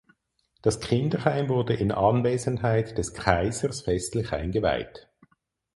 Das 0.63 0.79
Kinderheim 0.79 1.47
wurde 1.47 1.75
in 1.75 1.91
Anwesenheit 1.91 2.97
des 2.97 3.13
Kaisers 3.13 3.81
festlich 3.81 4.31
eingeweiht. 4.33 5.07